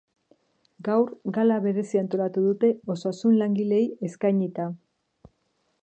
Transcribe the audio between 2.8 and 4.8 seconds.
osasun langileei eskainita.